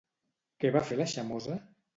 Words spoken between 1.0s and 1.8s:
la Xamosa?